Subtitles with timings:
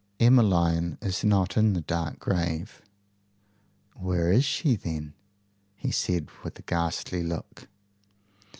[0.19, 2.81] "Emmeline is not in the dark grave."
[3.93, 5.13] "Where is she, then?"
[5.75, 7.67] he said with a ghastly look.